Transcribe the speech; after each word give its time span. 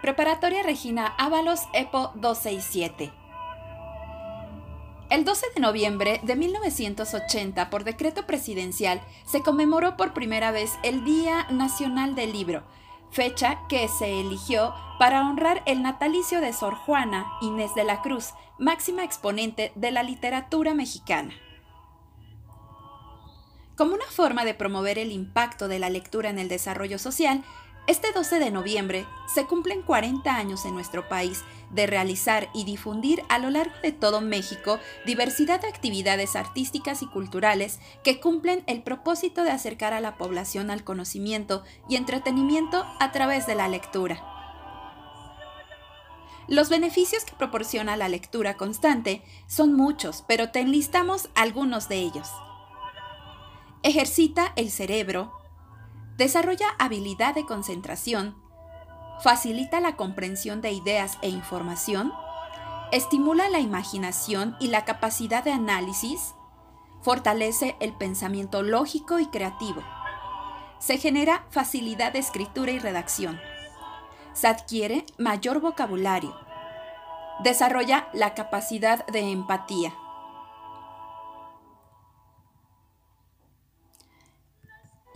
Preparatoria 0.00 0.62
Regina 0.62 1.06
Ábalos 1.18 1.62
EPO 1.72 2.12
267. 2.14 3.12
El 5.10 5.24
12 5.24 5.46
de 5.56 5.60
noviembre 5.60 6.20
de 6.22 6.36
1980, 6.36 7.68
por 7.68 7.82
decreto 7.82 8.24
presidencial, 8.24 9.02
se 9.26 9.42
conmemoró 9.42 9.96
por 9.96 10.12
primera 10.12 10.52
vez 10.52 10.78
el 10.84 11.04
Día 11.04 11.48
Nacional 11.50 12.14
del 12.14 12.32
Libro, 12.32 12.62
fecha 13.10 13.58
que 13.68 13.88
se 13.88 14.20
eligió 14.20 14.72
para 15.00 15.28
honrar 15.28 15.62
el 15.66 15.82
natalicio 15.82 16.40
de 16.40 16.52
Sor 16.52 16.76
Juana 16.76 17.26
Inés 17.40 17.74
de 17.74 17.82
la 17.82 18.00
Cruz, 18.00 18.34
máxima 18.56 19.02
exponente 19.02 19.72
de 19.74 19.90
la 19.90 20.04
literatura 20.04 20.74
mexicana. 20.74 21.34
Como 23.76 23.94
una 23.94 24.06
forma 24.06 24.44
de 24.44 24.54
promover 24.54 24.98
el 24.98 25.10
impacto 25.10 25.66
de 25.66 25.78
la 25.80 25.90
lectura 25.90 26.30
en 26.30 26.38
el 26.38 26.48
desarrollo 26.48 26.98
social, 26.98 27.44
este 27.88 28.12
12 28.12 28.38
de 28.38 28.50
noviembre 28.50 29.06
se 29.26 29.46
cumplen 29.46 29.80
40 29.80 30.36
años 30.36 30.66
en 30.66 30.74
nuestro 30.74 31.08
país 31.08 31.42
de 31.70 31.86
realizar 31.86 32.50
y 32.52 32.64
difundir 32.64 33.22
a 33.30 33.38
lo 33.38 33.48
largo 33.48 33.74
de 33.82 33.92
todo 33.92 34.20
México 34.20 34.78
diversidad 35.06 35.62
de 35.62 35.68
actividades 35.68 36.36
artísticas 36.36 37.00
y 37.00 37.06
culturales 37.06 37.80
que 38.04 38.20
cumplen 38.20 38.62
el 38.66 38.82
propósito 38.82 39.42
de 39.42 39.52
acercar 39.52 39.94
a 39.94 40.02
la 40.02 40.18
población 40.18 40.70
al 40.70 40.84
conocimiento 40.84 41.64
y 41.88 41.96
entretenimiento 41.96 42.84
a 43.00 43.10
través 43.10 43.46
de 43.46 43.54
la 43.54 43.68
lectura. 43.68 44.22
Los 46.46 46.68
beneficios 46.68 47.24
que 47.24 47.36
proporciona 47.36 47.96
la 47.96 48.10
lectura 48.10 48.58
constante 48.58 49.22
son 49.46 49.72
muchos, 49.72 50.24
pero 50.28 50.50
te 50.50 50.60
enlistamos 50.60 51.30
algunos 51.34 51.88
de 51.88 51.96
ellos. 51.96 52.28
Ejercita 53.82 54.52
el 54.56 54.70
cerebro, 54.70 55.32
desarrolla 56.18 56.66
habilidad 56.80 57.34
de 57.36 57.46
concentración, 57.46 58.36
facilita 59.22 59.80
la 59.80 59.94
comprensión 59.94 60.60
de 60.60 60.72
ideas 60.72 61.16
e 61.22 61.28
información, 61.28 62.12
estimula 62.90 63.48
la 63.48 63.60
imaginación 63.60 64.56
y 64.58 64.66
la 64.66 64.84
capacidad 64.84 65.44
de 65.44 65.52
análisis, 65.52 66.34
fortalece 67.02 67.76
el 67.78 67.92
pensamiento 67.94 68.62
lógico 68.64 69.20
y 69.20 69.26
creativo, 69.26 69.80
se 70.80 70.98
genera 70.98 71.46
facilidad 71.50 72.12
de 72.12 72.18
escritura 72.18 72.72
y 72.72 72.80
redacción, 72.80 73.40
se 74.32 74.48
adquiere 74.48 75.06
mayor 75.18 75.60
vocabulario, 75.60 76.36
desarrolla 77.44 78.08
la 78.12 78.34
capacidad 78.34 79.06
de 79.06 79.20
empatía, 79.20 79.94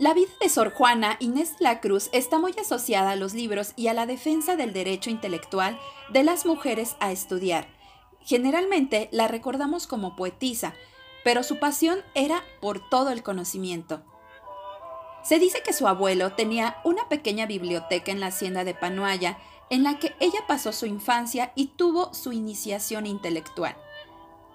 La 0.03 0.13
vida 0.13 0.33
de 0.41 0.49
Sor 0.49 0.73
Juana 0.73 1.15
Inés 1.21 1.59
de 1.59 1.63
la 1.63 1.79
Cruz 1.79 2.09
está 2.11 2.37
muy 2.37 2.53
asociada 2.59 3.11
a 3.11 3.15
los 3.15 3.33
libros 3.33 3.71
y 3.77 3.87
a 3.87 3.93
la 3.93 4.05
defensa 4.05 4.57
del 4.57 4.73
derecho 4.73 5.09
intelectual 5.09 5.79
de 6.09 6.23
las 6.23 6.45
mujeres 6.45 6.97
a 6.99 7.13
estudiar. 7.13 7.69
Generalmente 8.19 9.07
la 9.13 9.29
recordamos 9.29 9.87
como 9.87 10.17
poetisa, 10.17 10.73
pero 11.23 11.41
su 11.41 11.57
pasión 11.57 12.01
era 12.15 12.43
por 12.59 12.89
todo 12.89 13.11
el 13.11 13.23
conocimiento. 13.23 14.03
Se 15.23 15.39
dice 15.39 15.61
que 15.63 15.71
su 15.71 15.87
abuelo 15.87 16.33
tenía 16.33 16.81
una 16.83 17.07
pequeña 17.07 17.45
biblioteca 17.45 18.11
en 18.11 18.19
la 18.19 18.27
hacienda 18.27 18.65
de 18.65 18.73
Panuaya, 18.73 19.37
en 19.69 19.83
la 19.83 19.99
que 19.99 20.13
ella 20.19 20.41
pasó 20.49 20.73
su 20.73 20.85
infancia 20.85 21.53
y 21.55 21.67
tuvo 21.77 22.13
su 22.13 22.33
iniciación 22.33 23.05
intelectual. 23.05 23.77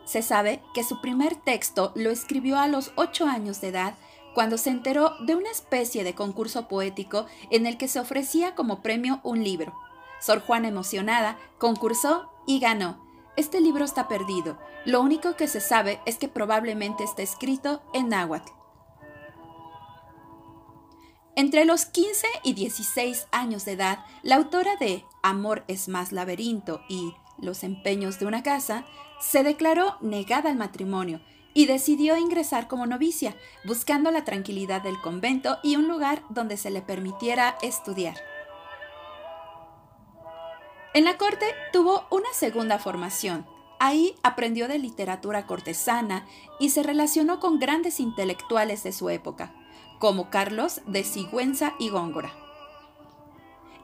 Se 0.04 0.20
sabe 0.20 0.60
que 0.74 0.84
su 0.84 1.00
primer 1.00 1.36
texto 1.36 1.92
lo 1.94 2.10
escribió 2.10 2.58
a 2.58 2.68
los 2.68 2.92
ocho 2.96 3.24
años 3.24 3.62
de 3.62 3.68
edad 3.68 3.94
cuando 4.38 4.56
se 4.56 4.70
enteró 4.70 5.16
de 5.18 5.34
una 5.34 5.50
especie 5.50 6.04
de 6.04 6.14
concurso 6.14 6.68
poético 6.68 7.26
en 7.50 7.66
el 7.66 7.76
que 7.76 7.88
se 7.88 7.98
ofrecía 7.98 8.54
como 8.54 8.82
premio 8.82 9.18
un 9.24 9.42
libro. 9.42 9.76
Sor 10.20 10.42
Juana, 10.42 10.68
emocionada, 10.68 11.36
concursó 11.58 12.30
y 12.46 12.60
ganó. 12.60 13.04
Este 13.34 13.60
libro 13.60 13.84
está 13.84 14.06
perdido. 14.06 14.56
Lo 14.84 15.00
único 15.00 15.34
que 15.34 15.48
se 15.48 15.60
sabe 15.60 15.98
es 16.06 16.18
que 16.18 16.28
probablemente 16.28 17.02
está 17.02 17.20
escrito 17.22 17.82
en 17.92 18.10
náhuatl. 18.10 18.52
Entre 21.34 21.64
los 21.64 21.86
15 21.86 22.28
y 22.44 22.52
16 22.52 23.26
años 23.32 23.64
de 23.64 23.72
edad, 23.72 24.04
la 24.22 24.36
autora 24.36 24.76
de 24.76 25.04
Amor 25.20 25.64
es 25.66 25.88
más 25.88 26.12
laberinto 26.12 26.80
y 26.88 27.12
Los 27.38 27.64
empeños 27.64 28.20
de 28.20 28.26
una 28.26 28.44
casa 28.44 28.84
se 29.20 29.42
declaró 29.42 29.96
negada 30.00 30.48
al 30.48 30.56
matrimonio 30.56 31.20
y 31.58 31.66
decidió 31.66 32.16
ingresar 32.16 32.68
como 32.68 32.86
novicia, 32.86 33.34
buscando 33.64 34.12
la 34.12 34.24
tranquilidad 34.24 34.80
del 34.80 35.00
convento 35.00 35.58
y 35.64 35.74
un 35.74 35.88
lugar 35.88 36.22
donde 36.28 36.56
se 36.56 36.70
le 36.70 36.82
permitiera 36.82 37.58
estudiar. 37.62 38.16
En 40.94 41.02
la 41.02 41.18
corte 41.18 41.46
tuvo 41.72 42.06
una 42.12 42.32
segunda 42.32 42.78
formación. 42.78 43.44
Ahí 43.80 44.14
aprendió 44.22 44.68
de 44.68 44.78
literatura 44.78 45.46
cortesana 45.46 46.28
y 46.60 46.70
se 46.70 46.84
relacionó 46.84 47.40
con 47.40 47.58
grandes 47.58 47.98
intelectuales 47.98 48.84
de 48.84 48.92
su 48.92 49.10
época, 49.10 49.52
como 49.98 50.30
Carlos 50.30 50.80
de 50.86 51.02
Sigüenza 51.02 51.74
y 51.80 51.88
Góngora. 51.88 52.47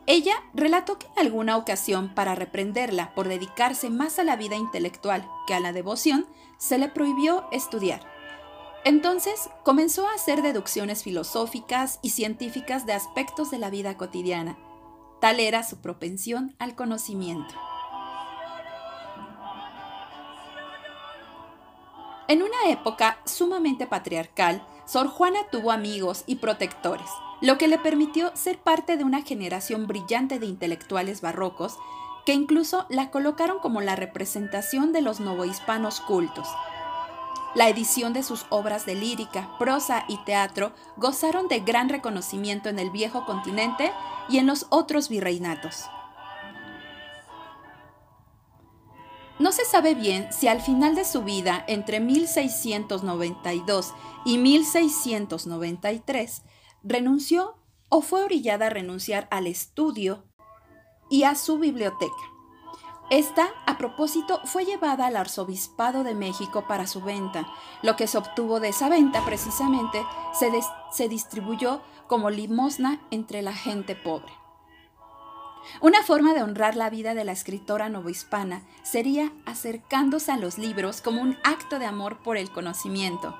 Ella 0.06 0.34
relató 0.52 0.98
que 0.98 1.06
en 1.06 1.26
alguna 1.26 1.56
ocasión, 1.56 2.14
para 2.14 2.34
reprenderla 2.34 3.14
por 3.14 3.28
dedicarse 3.28 3.88
más 3.88 4.18
a 4.18 4.24
la 4.24 4.36
vida 4.36 4.56
intelectual 4.56 5.26
que 5.46 5.54
a 5.54 5.60
la 5.60 5.72
devoción, 5.72 6.26
se 6.58 6.76
le 6.78 6.88
prohibió 6.88 7.46
estudiar. 7.52 8.02
Entonces 8.84 9.48
comenzó 9.62 10.06
a 10.06 10.14
hacer 10.14 10.42
deducciones 10.42 11.02
filosóficas 11.02 12.00
y 12.02 12.10
científicas 12.10 12.84
de 12.84 12.92
aspectos 12.92 13.50
de 13.50 13.58
la 13.58 13.70
vida 13.70 13.96
cotidiana. 13.96 14.58
Tal 15.22 15.40
era 15.40 15.62
su 15.62 15.78
propensión 15.78 16.54
al 16.58 16.74
conocimiento. 16.74 17.54
En 22.28 22.42
una 22.42 22.68
época 22.68 23.18
sumamente 23.24 23.86
patriarcal, 23.86 24.66
Sor 24.86 25.08
Juana 25.08 25.40
tuvo 25.50 25.72
amigos 25.72 26.24
y 26.26 26.36
protectores, 26.36 27.08
lo 27.44 27.58
que 27.58 27.68
le 27.68 27.78
permitió 27.78 28.34
ser 28.34 28.58
parte 28.58 28.96
de 28.96 29.04
una 29.04 29.20
generación 29.20 29.86
brillante 29.86 30.38
de 30.38 30.46
intelectuales 30.46 31.20
barrocos 31.20 31.76
que 32.24 32.32
incluso 32.32 32.86
la 32.88 33.10
colocaron 33.10 33.58
como 33.58 33.82
la 33.82 33.96
representación 33.96 34.94
de 34.94 35.02
los 35.02 35.20
novohispanos 35.20 36.00
cultos. 36.00 36.48
La 37.54 37.68
edición 37.68 38.14
de 38.14 38.22
sus 38.22 38.46
obras 38.48 38.86
de 38.86 38.94
lírica, 38.94 39.58
prosa 39.58 40.06
y 40.08 40.16
teatro 40.24 40.72
gozaron 40.96 41.46
de 41.48 41.60
gran 41.60 41.90
reconocimiento 41.90 42.70
en 42.70 42.78
el 42.78 42.90
viejo 42.90 43.26
continente 43.26 43.92
y 44.30 44.38
en 44.38 44.46
los 44.46 44.64
otros 44.70 45.10
virreinatos. 45.10 45.84
No 49.38 49.52
se 49.52 49.66
sabe 49.66 49.94
bien 49.94 50.32
si 50.32 50.48
al 50.48 50.62
final 50.62 50.94
de 50.94 51.04
su 51.04 51.24
vida, 51.24 51.62
entre 51.68 52.00
1692 52.00 53.92
y 54.24 54.38
1693, 54.38 56.42
renunció 56.84 57.56
o 57.88 58.02
fue 58.02 58.22
orillada 58.22 58.66
a 58.66 58.70
renunciar 58.70 59.26
al 59.30 59.46
estudio 59.46 60.24
y 61.10 61.24
a 61.24 61.34
su 61.34 61.58
biblioteca. 61.58 62.12
Esta, 63.10 63.48
a 63.66 63.76
propósito, 63.76 64.40
fue 64.44 64.64
llevada 64.64 65.06
al 65.06 65.16
Arzobispado 65.16 66.04
de 66.04 66.14
México 66.14 66.66
para 66.66 66.86
su 66.86 67.02
venta. 67.02 67.46
Lo 67.82 67.96
que 67.96 68.06
se 68.06 68.16
obtuvo 68.16 68.60
de 68.60 68.68
esa 68.68 68.88
venta, 68.88 69.24
precisamente, 69.24 70.02
se, 70.32 70.50
se 70.90 71.08
distribuyó 71.08 71.82
como 72.06 72.30
limosna 72.30 73.00
entre 73.10 73.42
la 73.42 73.52
gente 73.52 73.94
pobre. 73.94 74.32
Una 75.80 76.02
forma 76.02 76.34
de 76.34 76.42
honrar 76.42 76.76
la 76.76 76.90
vida 76.90 77.14
de 77.14 77.24
la 77.24 77.32
escritora 77.32 77.88
novohispana 77.88 78.62
sería 78.82 79.32
acercándose 79.46 80.32
a 80.32 80.36
los 80.36 80.58
libros 80.58 81.00
como 81.00 81.22
un 81.22 81.36
acto 81.44 81.78
de 81.78 81.86
amor 81.86 82.22
por 82.22 82.36
el 82.36 82.50
conocimiento. 82.50 83.36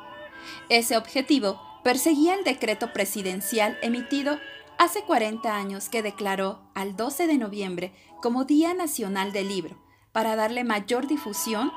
Ese 0.68 0.96
objetivo 0.96 1.60
perseguía 1.84 2.34
el 2.34 2.44
decreto 2.44 2.92
presidencial 2.92 3.78
emitido 3.82 4.38
hace 4.78 5.02
40 5.02 5.54
años 5.54 5.88
que 5.88 6.02
declaró 6.02 6.62
al 6.74 6.96
12 6.96 7.26
de 7.28 7.38
noviembre 7.38 7.92
como 8.20 8.44
Día 8.44 8.72
Nacional 8.72 9.32
del 9.32 9.48
Libro, 9.48 9.76
para 10.10 10.34
darle 10.34 10.64
mayor 10.64 11.06
difusión 11.06 11.70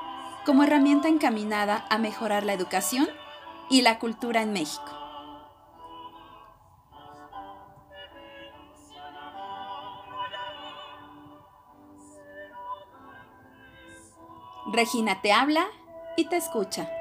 como 0.46 0.64
herramienta 0.64 1.08
encaminada 1.08 1.86
a 1.90 1.98
mejorar 1.98 2.44
la 2.44 2.54
educación 2.54 3.06
y 3.68 3.82
la 3.82 3.98
cultura 3.98 4.42
en 4.42 4.52
México. 4.54 4.94
Regina 14.72 15.20
te 15.20 15.32
habla 15.32 15.66
y 16.16 16.28
te 16.28 16.36
escucha. 16.36 16.97